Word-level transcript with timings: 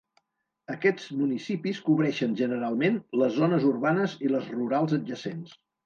Aquests 0.75 1.05
municipis 1.17 1.83
cobreixen, 1.91 2.35
generalment, 2.41 2.99
les 3.25 3.39
zones 3.39 3.71
urbanes 3.77 4.19
i 4.27 4.37
les 4.37 4.53
rurals 4.59 5.01
adjacents. 5.03 5.59